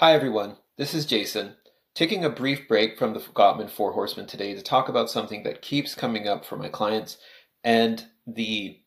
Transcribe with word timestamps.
Hi, 0.00 0.14
everyone. 0.14 0.56
This 0.78 0.94
is 0.94 1.04
Jason, 1.04 1.56
taking 1.94 2.24
a 2.24 2.30
brief 2.30 2.66
break 2.66 2.98
from 2.98 3.12
the 3.12 3.20
Gottman 3.20 3.68
Four 3.68 3.92
Horsemen 3.92 4.24
today 4.24 4.54
to 4.54 4.62
talk 4.62 4.88
about 4.88 5.10
something 5.10 5.42
that 5.42 5.60
keeps 5.60 5.94
coming 5.94 6.26
up 6.26 6.46
for 6.46 6.56
my 6.56 6.70
clients 6.70 7.18
and 7.62 8.06
the 8.26 8.78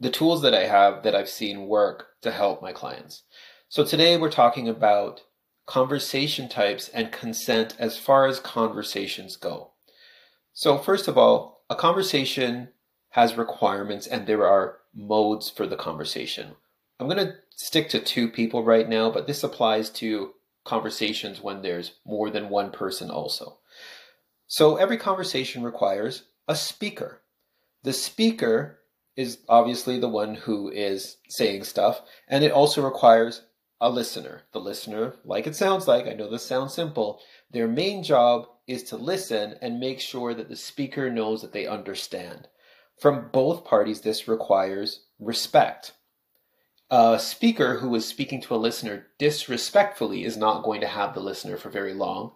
the 0.00 0.10
tools 0.10 0.42
that 0.42 0.56
I 0.56 0.66
have 0.66 1.04
that 1.04 1.14
I've 1.14 1.28
seen 1.28 1.68
work 1.68 2.08
to 2.22 2.32
help 2.32 2.60
my 2.60 2.72
clients. 2.72 3.22
So 3.68 3.84
today 3.84 4.16
we're 4.16 4.28
talking 4.28 4.68
about 4.68 5.20
conversation 5.66 6.48
types 6.48 6.88
and 6.88 7.12
consent 7.12 7.76
as 7.78 7.96
far 7.96 8.26
as 8.26 8.40
conversations 8.40 9.36
go. 9.36 9.74
So 10.52 10.78
first 10.78 11.06
of 11.06 11.16
all, 11.16 11.62
a 11.70 11.76
conversation 11.76 12.70
has 13.10 13.36
requirements 13.36 14.08
and 14.08 14.26
there 14.26 14.48
are 14.48 14.78
modes 14.92 15.48
for 15.48 15.64
the 15.64 15.76
conversation. 15.76 16.56
I'm 17.00 17.08
going 17.08 17.26
to 17.26 17.34
stick 17.56 17.88
to 17.90 17.98
two 17.98 18.28
people 18.28 18.62
right 18.62 18.86
now, 18.86 19.10
but 19.10 19.26
this 19.26 19.42
applies 19.42 19.88
to 19.90 20.34
conversations 20.64 21.40
when 21.40 21.62
there's 21.62 21.94
more 22.04 22.28
than 22.28 22.50
one 22.50 22.70
person 22.70 23.10
also. 23.10 23.58
So 24.46 24.76
every 24.76 24.98
conversation 24.98 25.62
requires 25.62 26.24
a 26.46 26.54
speaker. 26.54 27.22
The 27.84 27.94
speaker 27.94 28.80
is 29.16 29.38
obviously 29.48 29.98
the 29.98 30.10
one 30.10 30.34
who 30.34 30.70
is 30.70 31.16
saying 31.30 31.64
stuff, 31.64 32.02
and 32.28 32.44
it 32.44 32.52
also 32.52 32.82
requires 32.82 33.46
a 33.80 33.88
listener. 33.88 34.42
The 34.52 34.60
listener, 34.60 35.14
like 35.24 35.46
it 35.46 35.56
sounds 35.56 35.88
like, 35.88 36.06
I 36.06 36.12
know 36.12 36.30
this 36.30 36.44
sounds 36.44 36.74
simple, 36.74 37.20
their 37.50 37.66
main 37.66 38.02
job 38.02 38.46
is 38.66 38.82
to 38.84 38.96
listen 38.96 39.54
and 39.62 39.80
make 39.80 40.00
sure 40.00 40.34
that 40.34 40.50
the 40.50 40.56
speaker 40.56 41.10
knows 41.10 41.40
that 41.40 41.54
they 41.54 41.66
understand. 41.66 42.48
From 43.00 43.30
both 43.32 43.64
parties, 43.64 44.02
this 44.02 44.28
requires 44.28 45.06
respect 45.18 45.92
a 46.90 47.18
speaker 47.18 47.78
who 47.78 47.94
is 47.94 48.06
speaking 48.06 48.40
to 48.42 48.54
a 48.54 48.56
listener 48.56 49.06
disrespectfully 49.18 50.24
is 50.24 50.36
not 50.36 50.64
going 50.64 50.80
to 50.80 50.88
have 50.88 51.14
the 51.14 51.20
listener 51.20 51.56
for 51.56 51.70
very 51.70 51.94
long. 51.94 52.32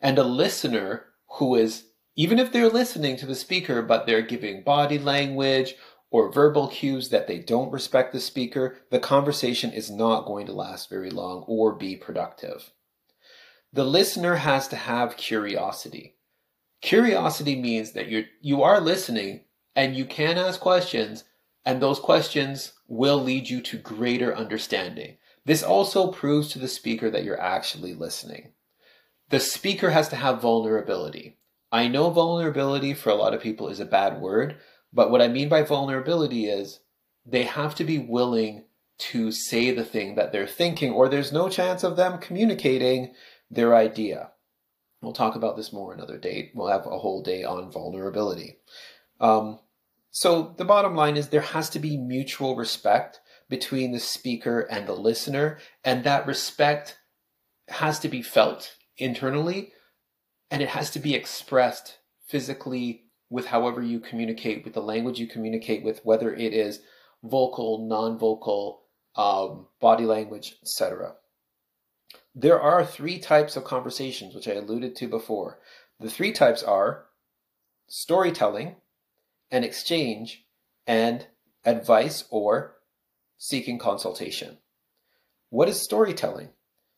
And 0.00 0.18
a 0.18 0.24
listener 0.24 1.06
who 1.32 1.54
is, 1.54 1.84
even 2.16 2.38
if 2.38 2.50
they're 2.50 2.70
listening 2.70 3.16
to 3.18 3.26
the 3.26 3.34
speaker, 3.34 3.82
but 3.82 4.06
they're 4.06 4.22
giving 4.22 4.62
body 4.62 4.98
language 4.98 5.74
or 6.10 6.32
verbal 6.32 6.68
cues 6.68 7.10
that 7.10 7.26
they 7.26 7.38
don't 7.38 7.70
respect 7.70 8.12
the 8.12 8.20
speaker, 8.20 8.78
the 8.90 8.98
conversation 8.98 9.72
is 9.72 9.90
not 9.90 10.24
going 10.24 10.46
to 10.46 10.52
last 10.52 10.88
very 10.88 11.10
long 11.10 11.44
or 11.46 11.74
be 11.74 11.94
productive. 11.94 12.72
The 13.74 13.84
listener 13.84 14.36
has 14.36 14.68
to 14.68 14.76
have 14.76 15.18
curiosity. 15.18 16.14
Curiosity 16.80 17.56
means 17.60 17.92
that 17.92 18.08
you're, 18.08 18.24
you 18.40 18.62
are 18.62 18.80
listening 18.80 19.42
and 19.76 19.94
you 19.94 20.06
can 20.06 20.38
ask 20.38 20.58
questions, 20.58 21.24
and 21.64 21.80
those 21.80 21.98
questions 21.98 22.72
will 22.86 23.22
lead 23.22 23.48
you 23.48 23.60
to 23.62 23.78
greater 23.78 24.34
understanding. 24.34 25.16
This 25.44 25.62
also 25.62 26.12
proves 26.12 26.48
to 26.48 26.58
the 26.58 26.68
speaker 26.68 27.10
that 27.10 27.24
you're 27.24 27.40
actually 27.40 27.94
listening. 27.94 28.52
The 29.30 29.40
speaker 29.40 29.90
has 29.90 30.08
to 30.10 30.16
have 30.16 30.40
vulnerability. 30.40 31.38
I 31.70 31.88
know 31.88 32.10
vulnerability 32.10 32.94
for 32.94 33.10
a 33.10 33.14
lot 33.14 33.34
of 33.34 33.42
people 33.42 33.68
is 33.68 33.80
a 33.80 33.84
bad 33.84 34.20
word, 34.20 34.56
but 34.92 35.10
what 35.10 35.20
I 35.20 35.28
mean 35.28 35.48
by 35.48 35.62
vulnerability 35.62 36.46
is 36.46 36.80
they 37.26 37.44
have 37.44 37.74
to 37.76 37.84
be 37.84 37.98
willing 37.98 38.64
to 38.98 39.30
say 39.30 39.70
the 39.70 39.84
thing 39.84 40.14
that 40.16 40.32
they're 40.32 40.46
thinking, 40.46 40.92
or 40.92 41.08
there's 41.08 41.32
no 41.32 41.48
chance 41.48 41.84
of 41.84 41.96
them 41.96 42.18
communicating 42.18 43.14
their 43.50 43.74
idea. 43.74 44.30
We'll 45.00 45.12
talk 45.12 45.36
about 45.36 45.56
this 45.56 45.72
more 45.72 45.92
another 45.92 46.18
date. 46.18 46.52
We'll 46.54 46.68
have 46.68 46.86
a 46.86 46.98
whole 46.98 47.22
day 47.22 47.44
on 47.44 47.70
vulnerability. 47.70 48.58
Um, 49.20 49.60
so 50.18 50.52
the 50.56 50.64
bottom 50.64 50.96
line 50.96 51.16
is 51.16 51.28
there 51.28 51.40
has 51.40 51.70
to 51.70 51.78
be 51.78 51.96
mutual 51.96 52.56
respect 52.56 53.20
between 53.48 53.92
the 53.92 54.00
speaker 54.00 54.62
and 54.62 54.84
the 54.84 54.92
listener, 54.92 55.60
and 55.84 56.02
that 56.02 56.26
respect 56.26 56.98
has 57.68 58.00
to 58.00 58.08
be 58.08 58.20
felt 58.20 58.74
internally 58.96 59.70
and 60.50 60.60
it 60.60 60.70
has 60.70 60.90
to 60.90 60.98
be 60.98 61.14
expressed 61.14 61.98
physically 62.26 63.04
with 63.30 63.46
however 63.46 63.80
you 63.80 64.00
communicate, 64.00 64.64
with 64.64 64.74
the 64.74 64.82
language 64.82 65.20
you 65.20 65.28
communicate 65.28 65.84
with, 65.84 66.04
whether 66.04 66.34
it 66.34 66.52
is 66.52 66.80
vocal, 67.22 67.86
non 67.86 68.18
vocal, 68.18 68.82
um, 69.14 69.68
body 69.80 70.04
language, 70.04 70.56
etc. 70.62 71.14
There 72.34 72.60
are 72.60 72.84
three 72.84 73.20
types 73.20 73.54
of 73.54 73.62
conversations, 73.62 74.34
which 74.34 74.48
I 74.48 74.54
alluded 74.54 74.96
to 74.96 75.06
before. 75.06 75.60
The 76.00 76.10
three 76.10 76.32
types 76.32 76.64
are 76.64 77.04
storytelling, 77.86 78.74
an 79.50 79.64
exchange, 79.64 80.44
and 80.86 81.26
advice 81.64 82.24
or 82.30 82.76
seeking 83.36 83.78
consultation. 83.78 84.58
What 85.50 85.68
is 85.68 85.80
storytelling? 85.80 86.50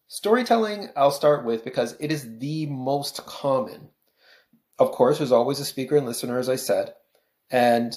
Storytelling, 0.08 0.88
I'll 0.96 1.10
start 1.10 1.44
with 1.44 1.64
because 1.64 1.96
it 2.00 2.10
is 2.10 2.38
the 2.38 2.66
most 2.66 3.24
common. 3.26 3.90
Of 4.78 4.90
course, 4.92 5.18
there's 5.18 5.32
always 5.32 5.60
a 5.60 5.64
speaker 5.64 5.96
and 5.96 6.06
listener, 6.06 6.38
as 6.38 6.48
I 6.48 6.56
said, 6.56 6.94
and 7.50 7.96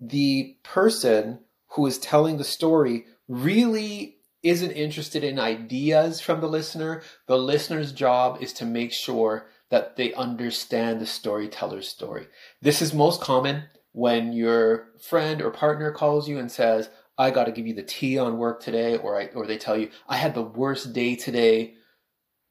the 0.00 0.56
person 0.62 1.40
who 1.72 1.86
is 1.86 1.98
telling 1.98 2.36
the 2.36 2.44
story 2.44 3.04
really 3.28 4.16
isn't 4.42 4.70
interested 4.70 5.22
in 5.22 5.38
ideas 5.38 6.20
from 6.20 6.40
the 6.40 6.48
listener. 6.48 7.02
The 7.26 7.36
listener's 7.36 7.92
job 7.92 8.38
is 8.40 8.52
to 8.54 8.64
make 8.64 8.92
sure 8.92 9.48
that 9.68 9.96
they 9.96 10.14
understand 10.14 11.00
the 11.00 11.06
storyteller's 11.06 11.88
story. 11.88 12.26
This 12.62 12.80
is 12.80 12.94
most 12.94 13.20
common 13.20 13.64
when 13.92 14.32
your 14.32 14.88
friend 15.00 15.42
or 15.42 15.50
partner 15.50 15.90
calls 15.90 16.28
you 16.28 16.38
and 16.38 16.50
says, 16.50 16.90
I 17.18 17.30
got 17.30 17.44
to 17.44 17.52
give 17.52 17.66
you 17.66 17.74
the 17.74 17.82
tea 17.82 18.18
on 18.18 18.38
work 18.38 18.62
today, 18.62 18.96
or, 18.96 19.20
I, 19.20 19.26
or 19.34 19.46
they 19.46 19.58
tell 19.58 19.76
you, 19.76 19.90
I 20.08 20.16
had 20.16 20.34
the 20.34 20.42
worst 20.42 20.92
day 20.92 21.16
today, 21.16 21.74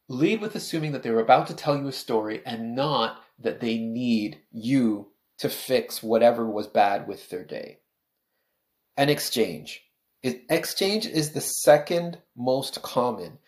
lead 0.08 0.42
with 0.42 0.56
assuming 0.56 0.92
that 0.92 1.04
they're 1.04 1.20
about 1.20 1.48
to 1.48 1.56
tell 1.56 1.78
you 1.78 1.88
a 1.88 1.92
story 1.92 2.42
and 2.46 2.76
not 2.76 3.22
that 3.40 3.62
they 3.62 3.78
need 3.78 4.42
you 4.52 5.08
to 5.40 5.50
fix 5.50 6.04
whatever 6.04 6.46
was 6.50 6.68
bad 6.68 7.08
with 7.08 7.30
their 7.30 7.46
day. 7.46 7.80
An 8.98 9.10
exchange. 9.10 9.82
Exchange 10.22 11.06
is 11.06 11.32
the 11.32 11.42
second 11.42 12.20
most 12.36 12.82
common. 12.82 13.40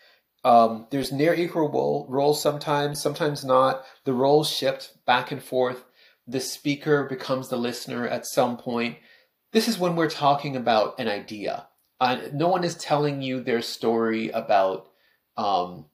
Um, 0.44 0.86
there's 0.90 1.12
near 1.12 1.34
equal 1.34 2.06
roles 2.08 2.42
sometimes, 2.42 3.00
sometimes 3.00 3.44
not. 3.44 3.84
The 4.04 4.14
roles 4.14 4.50
shift 4.50 4.96
back 5.06 5.30
and 5.30 5.42
forth 5.42 5.84
the 6.26 6.40
speaker 6.40 7.04
becomes 7.04 7.48
the 7.48 7.56
listener 7.56 8.06
at 8.06 8.26
some 8.26 8.56
point. 8.56 8.96
This 9.52 9.68
is 9.68 9.78
when 9.78 9.96
we're 9.96 10.10
talking 10.10 10.56
about 10.56 10.98
an 10.98 11.08
idea. 11.08 11.66
Uh, 12.00 12.18
no 12.32 12.48
one 12.48 12.64
is 12.64 12.74
telling 12.74 13.22
you 13.22 13.40
their 13.40 13.62
story 13.62 14.28
about 14.30 14.88
um, 15.36 15.86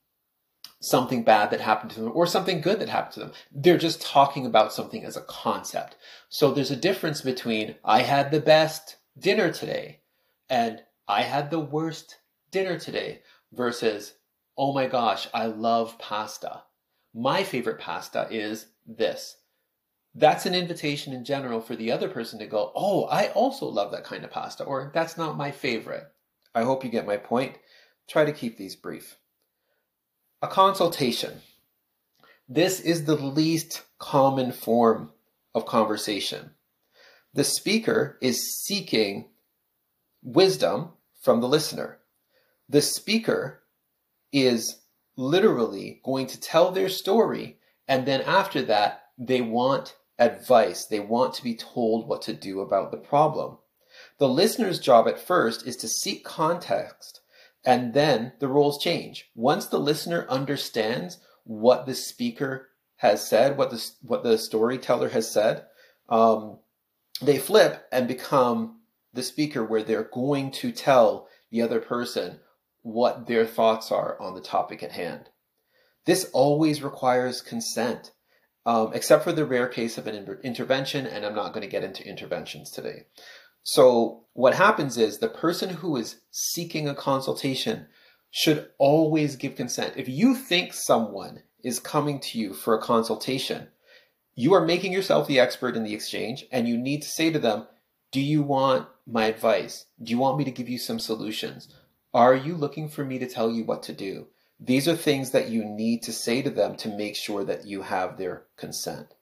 something 0.81 1.25
bad 1.25 1.51
that 1.51 1.61
happened 1.61 1.91
to 1.91 2.01
them 2.01 2.13
or 2.15 2.27
something 2.27 2.61
good 2.61 2.79
that 2.79 2.89
happened 2.89 3.15
to 3.15 3.21
them. 3.21 3.33
They're 3.53 3.79
just 3.79 4.01
talking 4.01 4.47
about 4.47 4.73
something 4.73 5.05
as 5.05 5.17
a 5.17 5.23
concept. 5.23 5.97
So 6.29 6.53
there's 6.53 6.71
a 6.71 6.77
difference 6.77 7.21
between 7.21 7.75
I 7.85 8.03
had 8.03 8.31
the 8.31 8.41
best 8.41 8.97
dinner 9.19 9.53
today 9.53 10.01
and 10.49 10.83
I 11.07 11.23
had 11.23 11.51
the 11.51 11.61
worst 11.61 12.17
dinner 12.51 12.79
today 12.79 13.23
versus 13.53 14.15
oh 14.57 14.73
my 14.73 14.87
gosh, 14.87 15.29
I 15.33 15.47
love 15.47 15.99
pasta. 15.99 16.63
My 17.15 17.45
favorite 17.45 17.79
pasta 17.79 18.29
is 18.31 18.67
this 18.87 19.37
that's 20.19 20.47
an 20.47 20.55
invitation 20.55 21.13
in 21.13 21.25
general 21.25 21.61
for 21.61 21.77
the 21.77 21.93
other 21.93 22.09
person 22.09 22.39
to 22.41 22.47
go, 22.47 22.73
Oh, 22.75 23.05
I 23.05 23.29
also 23.29 23.67
love 23.67 23.93
that 23.93 24.05
kind 24.05 24.25
of 24.25 24.31
pasta, 24.31 24.65
or 24.65 24.91
that's 24.93 25.17
not 25.17 25.37
my 25.37 25.51
favorite. 25.51 26.05
I 26.55 26.65
hope 26.65 26.85
you 26.85 26.91
get 26.91 27.07
my 27.07 27.17
point. 27.17 27.57
Try 28.09 28.25
to 28.25 28.33
keep 28.33 28.57
these 28.57 28.75
brief. 28.75 29.17
A 30.43 30.49
consultation. 30.49 31.41
This 32.49 32.81
is 32.81 33.05
the 33.05 33.15
least 33.15 33.83
common 33.99 34.53
form 34.53 35.13
of 35.55 35.67
conversation. 35.67 36.51
The 37.35 37.45
speaker 37.45 38.19
is 38.21 38.65
seeking 38.65 39.29
wisdom 40.23 40.91
from 41.23 41.41
the 41.41 41.49
listener. 41.49 41.99
The 42.69 42.83
speaker 42.83 43.63
is 44.33 44.81
literally 45.17 46.01
going 46.05 46.27
to 46.29 46.41
tell 46.41 46.73
their 46.73 46.89
story, 46.89 47.59
and 47.87 48.07
then 48.07 48.23
after 48.23 48.63
that, 48.63 49.03
they 49.19 49.41
want 49.41 49.95
advice. 50.19 50.87
They 50.87 51.01
want 51.01 51.35
to 51.35 51.45
be 51.45 51.55
told 51.55 52.09
what 52.09 52.23
to 52.23 52.33
do 52.33 52.61
about 52.61 52.91
the 52.91 52.97
problem. 52.99 53.59
The 54.19 54.29
listener's 54.29 54.79
job 54.79 55.09
at 55.09 55.21
first 55.21 55.67
is 55.67 55.77
to 55.79 55.89
seek 55.89 56.25
context 56.25 57.21
and 57.65 57.95
then 57.95 58.33
the 58.39 58.49
roles 58.49 58.83
change. 58.83 59.31
Once 59.35 59.67
the 59.67 59.81
listener 59.81 60.27
understands 60.29 61.19
what 61.45 61.87
the 61.87 61.95
speaker 61.95 62.69
has 62.97 63.27
said, 63.27 63.57
what 63.57 63.71
the, 63.71 63.91
what 64.03 64.23
the 64.23 64.39
storyteller 64.39 65.09
has 65.11 65.31
said, 65.31 65.65
um, 66.09 66.59
they 67.21 67.39
flip 67.39 67.87
and 67.93 68.07
become 68.09 68.81
the 69.13 69.23
speaker 69.23 69.65
where 69.65 69.83
they're 69.83 70.09
going 70.13 70.51
to 70.51 70.71
tell 70.73 71.29
the 71.51 71.63
other 71.63 71.81
person 71.81 72.39
what 72.83 73.27
their 73.27 73.47
thoughts 73.47 73.91
are 73.91 74.21
on 74.21 74.35
the 74.35 74.41
topic 74.41 74.83
at 74.83 74.93
hand. 74.93 75.29
This 76.05 76.31
always 76.33 76.83
requires 76.83 77.43
consent 77.43 78.13
um, 78.69 78.93
except 78.93 79.25
for 79.25 79.33
the 79.33 79.47
rare 79.47 79.67
case 79.67 79.97
of 79.97 80.07
an 80.07 80.39
intervention, 80.45 81.07
and 81.07 81.25
I'm 81.25 81.35
not 81.35 81.55
going 81.55 81.63
to 81.63 81.71
get 81.71 81.85
into 81.85 82.07
interventions 82.07 82.71
today. 82.71 83.07
So 83.63 84.25
what 84.35 84.55
happens 84.55 84.99
is 84.99 85.19
the 85.19 85.29
person 85.31 85.71
who 85.71 85.97
is 85.97 86.21
seeking 86.31 86.87
a 86.87 86.95
consultation 86.95 87.87
should 88.31 88.69
always 88.77 89.37
give 89.37 89.57
consent. 89.57 89.95
If 89.97 90.07
you 90.07 90.35
think 90.35 90.75
someone 90.75 91.45
is 91.65 91.81
coming 91.81 92.21
to 92.21 92.39
you 92.39 92.53
for 92.53 92.75
a 92.75 92.83
consultation, 92.83 93.69
you 94.35 94.53
are 94.53 94.67
making 94.67 94.93
yourself 94.93 95.27
the 95.27 95.41
expert 95.41 95.75
in 95.75 95.83
the 95.83 95.95
exchange 95.95 96.45
and 96.53 96.69
you 96.69 96.77
need 96.77 97.01
to 97.01 97.09
say 97.09 97.33
to 97.33 97.39
them, 97.39 97.67
do 98.13 98.21
you 98.21 98.43
want 98.43 98.87
my 99.07 99.25
advice? 99.25 99.87
Do 100.03 100.11
you 100.11 100.19
want 100.19 100.37
me 100.37 100.45
to 100.45 100.51
give 100.51 100.69
you 100.69 100.77
some 100.77 100.99
solutions? 100.99 101.75
Are 102.13 102.35
you 102.35 102.55
looking 102.55 102.91
for 102.91 103.03
me 103.03 103.19
to 103.19 103.27
tell 103.27 103.51
you 103.51 103.65
what 103.65 103.83
to 103.85 103.95
do? 103.95 104.27
These 104.61 104.89
are 104.89 104.97
things 104.97 105.31
that 105.31 105.49
you 105.49 105.65
need 105.65 106.03
to 106.03 106.13
say 106.13 106.43
to 106.43 106.51
them 106.51 106.77
to 106.77 106.89
make 106.89 107.17
sure 107.17 107.45
that 107.45 107.67
you 107.67 107.83
have 107.83 108.17
their 108.17 108.45
consent. 108.57 109.15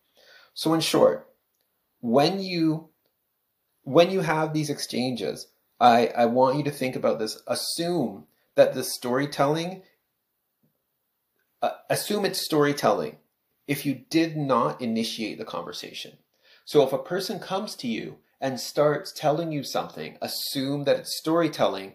So 0.55 0.73
in 0.73 0.81
short, 0.81 1.29
when 2.01 2.41
you 2.41 2.89
when 3.83 4.11
you 4.11 4.21
have 4.21 4.53
these 4.53 4.71
exchanges, 4.71 5.47
I, 5.79 6.09
I 6.09 6.27
want 6.27 6.57
you 6.57 6.65
to 6.65 6.71
think 6.71 6.97
about 6.97 7.19
this. 7.19 7.41
Assume 7.47 8.27
that 8.57 8.75
the 8.75 8.83
storytelling 8.83 9.83
uh, 11.63 11.71
assume 11.89 12.25
it's 12.25 12.45
storytelling 12.45 13.17
if 13.67 13.85
you 13.85 13.95
did 14.11 14.37
not 14.37 14.81
initiate 14.81 15.39
the 15.39 15.45
conversation. 15.45 16.13
So 16.65 16.83
if 16.83 16.93
a 16.93 16.99
person 16.99 17.39
comes 17.39 17.75
to 17.77 17.89
you 17.89 18.19
and 18.41 18.61
starts 18.61 19.13
telling 19.13 19.53
you 19.53 19.63
something, 19.63 20.19
assume 20.21 20.85
that 20.85 20.99
it's 20.99 21.19
storytelling, 21.19 21.95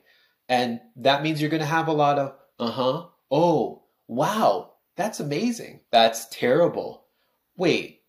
and 0.50 0.82
that 0.96 1.24
means 1.24 1.40
you're 1.40 1.50
going 1.50 1.62
to 1.62 1.68
have 1.68 1.88
a 1.88 1.94
lot 1.94 2.20
of, 2.20 2.36
uh 2.60 2.72
huh, 2.72 3.06
oh, 3.32 3.84
wow, 4.08 4.74
that's 4.96 5.20
amazing, 5.20 5.80
that's 5.92 6.28
terrible. 6.30 7.06
Wait, 7.58 8.02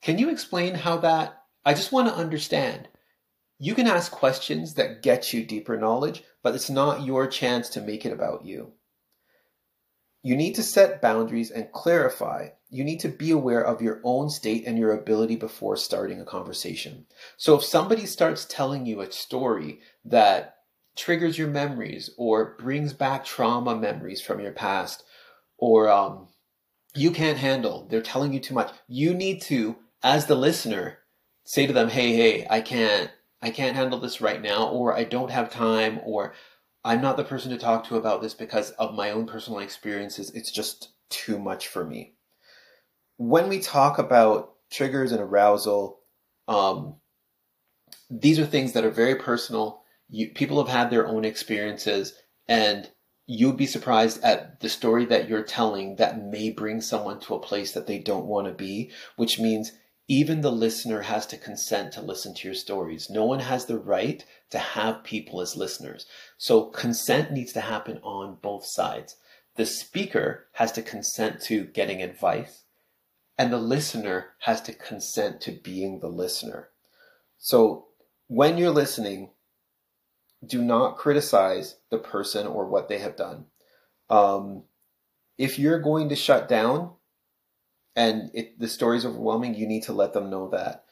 can 0.00 0.18
you 0.18 0.30
explain 0.30 0.74
how 0.74 0.98
that? 0.98 1.42
I 1.64 1.74
just 1.74 1.92
want 1.92 2.08
to 2.08 2.14
understand. 2.14 2.88
You 3.58 3.74
can 3.74 3.88
ask 3.88 4.12
questions 4.12 4.74
that 4.74 5.02
get 5.02 5.32
you 5.32 5.44
deeper 5.44 5.76
knowledge, 5.76 6.22
but 6.42 6.54
it's 6.54 6.70
not 6.70 7.04
your 7.04 7.26
chance 7.26 7.68
to 7.70 7.80
make 7.80 8.06
it 8.06 8.12
about 8.12 8.44
you. 8.44 8.72
You 10.22 10.36
need 10.36 10.54
to 10.54 10.62
set 10.62 11.02
boundaries 11.02 11.50
and 11.50 11.72
clarify. 11.72 12.48
You 12.70 12.84
need 12.84 13.00
to 13.00 13.08
be 13.08 13.30
aware 13.30 13.64
of 13.64 13.82
your 13.82 14.00
own 14.04 14.30
state 14.30 14.64
and 14.66 14.78
your 14.78 14.92
ability 14.92 15.36
before 15.36 15.76
starting 15.76 16.20
a 16.20 16.24
conversation. 16.24 17.06
So 17.36 17.56
if 17.56 17.64
somebody 17.64 18.06
starts 18.06 18.44
telling 18.44 18.86
you 18.86 19.00
a 19.00 19.10
story 19.10 19.80
that 20.04 20.57
triggers 20.98 21.38
your 21.38 21.48
memories 21.48 22.10
or 22.18 22.56
brings 22.58 22.92
back 22.92 23.24
trauma 23.24 23.74
memories 23.74 24.20
from 24.20 24.40
your 24.40 24.52
past 24.52 25.04
or 25.56 25.88
um, 25.88 26.28
you 26.94 27.10
can't 27.10 27.38
handle, 27.38 27.86
they're 27.88 28.02
telling 28.02 28.32
you 28.32 28.40
too 28.40 28.54
much, 28.54 28.72
you 28.88 29.14
need 29.14 29.40
to, 29.42 29.76
as 30.02 30.26
the 30.26 30.34
listener, 30.34 30.98
say 31.44 31.66
to 31.66 31.72
them, 31.72 31.88
hey, 31.88 32.14
hey, 32.14 32.46
I 32.50 32.60
can't, 32.60 33.10
I 33.40 33.50
can't 33.50 33.76
handle 33.76 34.00
this 34.00 34.20
right 34.20 34.42
now, 34.42 34.68
or 34.68 34.96
I 34.96 35.04
don't 35.04 35.30
have 35.30 35.50
time, 35.50 36.00
or 36.02 36.34
I'm 36.84 37.00
not 37.00 37.16
the 37.16 37.24
person 37.24 37.50
to 37.52 37.58
talk 37.58 37.86
to 37.86 37.96
about 37.96 38.20
this 38.20 38.34
because 38.34 38.70
of 38.72 38.94
my 38.94 39.10
own 39.10 39.26
personal 39.26 39.60
experiences. 39.60 40.30
It's 40.30 40.50
just 40.50 40.90
too 41.08 41.38
much 41.38 41.68
for 41.68 41.84
me. 41.84 42.14
When 43.16 43.48
we 43.48 43.60
talk 43.60 43.98
about 43.98 44.54
triggers 44.70 45.12
and 45.12 45.20
arousal, 45.20 46.00
um, 46.48 46.96
these 48.10 48.38
are 48.38 48.46
things 48.46 48.72
that 48.72 48.84
are 48.84 48.90
very 48.90 49.16
personal. 49.16 49.82
You, 50.08 50.30
people 50.30 50.62
have 50.64 50.74
had 50.74 50.90
their 50.90 51.06
own 51.06 51.24
experiences, 51.24 52.14
and 52.46 52.90
you'd 53.26 53.56
be 53.56 53.66
surprised 53.66 54.22
at 54.24 54.60
the 54.60 54.68
story 54.68 55.04
that 55.06 55.28
you're 55.28 55.42
telling 55.42 55.96
that 55.96 56.22
may 56.22 56.50
bring 56.50 56.80
someone 56.80 57.20
to 57.20 57.34
a 57.34 57.40
place 57.40 57.72
that 57.72 57.86
they 57.86 57.98
don't 57.98 58.26
want 58.26 58.46
to 58.46 58.52
be, 58.54 58.90
which 59.16 59.38
means 59.38 59.72
even 60.08 60.40
the 60.40 60.50
listener 60.50 61.02
has 61.02 61.26
to 61.26 61.36
consent 61.36 61.92
to 61.92 62.00
listen 62.00 62.34
to 62.34 62.48
your 62.48 62.54
stories. 62.54 63.10
No 63.10 63.26
one 63.26 63.40
has 63.40 63.66
the 63.66 63.78
right 63.78 64.24
to 64.48 64.58
have 64.58 65.04
people 65.04 65.42
as 65.42 65.54
listeners. 65.54 66.06
So 66.38 66.64
consent 66.64 67.30
needs 67.30 67.52
to 67.52 67.60
happen 67.60 67.98
on 68.02 68.38
both 68.40 68.64
sides. 68.64 69.16
The 69.56 69.66
speaker 69.66 70.46
has 70.52 70.72
to 70.72 70.82
consent 70.82 71.42
to 71.42 71.64
getting 71.64 72.02
advice, 72.02 72.62
and 73.36 73.52
the 73.52 73.58
listener 73.58 74.30
has 74.40 74.62
to 74.62 74.72
consent 74.72 75.42
to 75.42 75.52
being 75.52 76.00
the 76.00 76.08
listener. 76.08 76.70
So 77.36 77.88
when 78.28 78.56
you're 78.56 78.70
listening, 78.70 79.30
do 80.44 80.62
not 80.62 80.96
criticize 80.96 81.76
the 81.90 81.98
person 81.98 82.46
or 82.46 82.66
what 82.66 82.88
they 82.88 82.98
have 82.98 83.16
done. 83.16 83.46
Um, 84.08 84.64
if 85.36 85.58
you're 85.58 85.80
going 85.80 86.08
to 86.08 86.16
shut 86.16 86.48
down, 86.48 86.92
and 87.96 88.30
it, 88.34 88.58
the 88.58 88.68
story 88.68 88.96
is 88.96 89.06
overwhelming, 89.06 89.54
you 89.54 89.66
need 89.66 89.84
to 89.84 89.92
let 89.92 90.12
them 90.12 90.30
know 90.30 90.48
that. 90.50 90.84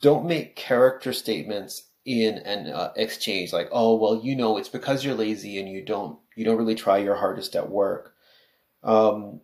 Don't 0.00 0.26
make 0.26 0.56
character 0.56 1.12
statements 1.12 1.90
in 2.04 2.38
an 2.38 2.68
uh, 2.68 2.92
exchange 2.96 3.52
like, 3.52 3.68
"Oh, 3.72 3.96
well, 3.96 4.20
you 4.22 4.34
know, 4.34 4.56
it's 4.56 4.68
because 4.68 5.04
you're 5.04 5.14
lazy 5.14 5.58
and 5.58 5.68
you 5.68 5.84
don't 5.84 6.18
you 6.36 6.44
don't 6.44 6.56
really 6.56 6.74
try 6.74 6.98
your 6.98 7.16
hardest 7.16 7.54
at 7.56 7.70
work." 7.70 8.14
Um, 8.82 9.42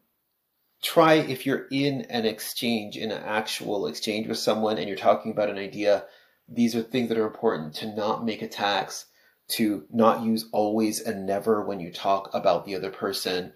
try 0.83 1.15
if 1.15 1.45
you're 1.45 1.67
in 1.71 2.03
an 2.03 2.25
exchange, 2.25 2.97
in 2.97 3.11
an 3.11 3.23
actual 3.23 3.87
exchange 3.87 4.29
with 4.29 4.39
someone, 4.39 4.79
and 4.79 4.89
you're 4.89 4.97
talking 4.97 5.33
about 5.33 5.51
an 5.51 5.59
idea. 5.59 6.05
These 6.49 6.77
are 6.77 6.83
things 6.83 7.09
that 7.09 7.19
are 7.19 7.27
important 7.27 7.75
to 7.77 7.95
not 7.95 8.25
make 8.25 8.41
attacks, 8.41 9.07
to 9.49 9.85
not 9.91 10.25
use 10.25 10.49
always 10.53 11.01
and 11.01 11.27
never 11.27 11.63
when 11.63 11.81
you 11.81 11.93
talk 11.93 12.31
about 12.35 12.65
the 12.65 12.75
other 12.75 12.91
person. 12.91 13.53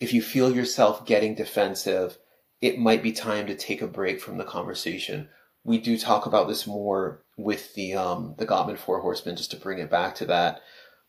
If 0.00 0.12
you 0.12 0.22
feel 0.22 0.54
yourself 0.54 1.06
getting 1.06 1.34
defensive, 1.34 2.18
it 2.60 2.78
might 2.78 3.02
be 3.02 3.12
time 3.12 3.46
to 3.46 3.54
take 3.54 3.82
a 3.82 3.86
break 3.86 4.20
from 4.20 4.38
the 4.38 4.44
conversation. 4.44 5.28
We 5.64 5.78
do 5.78 5.98
talk 5.98 6.26
about 6.26 6.48
this 6.48 6.66
more 6.66 7.22
with 7.36 7.74
the 7.74 7.94
um, 7.94 8.34
the 8.38 8.46
Gottman 8.46 8.78
Four 8.78 9.00
Horsemen, 9.00 9.36
just 9.36 9.50
to 9.52 9.56
bring 9.56 9.78
it 9.78 9.90
back 9.90 10.14
to 10.16 10.26
that. 10.26 10.60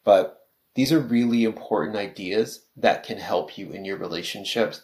But 0.04 0.40
these 0.76 0.92
are 0.92 1.00
really 1.00 1.44
important 1.44 1.98
ideas 1.98 2.66
that 2.78 3.04
can 3.04 3.18
help 3.18 3.58
you 3.58 3.72
in 3.72 3.86
your 3.86 3.98
relationships. 3.98 4.84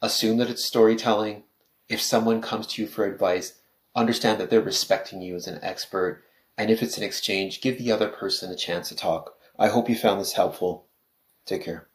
Assume 0.00 0.38
that 0.38 0.50
it's 0.50 0.64
storytelling. 0.64 1.44
If 1.88 2.00
someone 2.00 2.42
comes 2.42 2.66
to 2.68 2.82
you 2.82 2.88
for 2.88 3.04
advice, 3.04 3.58
understand 3.94 4.40
that 4.40 4.50
they're 4.50 4.60
respecting 4.60 5.22
you 5.22 5.36
as 5.36 5.46
an 5.46 5.60
expert. 5.62 6.24
And 6.62 6.70
if 6.70 6.80
it's 6.80 6.96
an 6.96 7.02
exchange, 7.02 7.60
give 7.60 7.76
the 7.76 7.90
other 7.90 8.06
person 8.06 8.52
a 8.52 8.54
chance 8.54 8.88
to 8.88 8.94
talk. 8.94 9.34
I 9.58 9.66
hope 9.66 9.88
you 9.88 9.96
found 9.96 10.20
this 10.20 10.34
helpful. 10.34 10.86
Take 11.44 11.64
care. 11.64 11.88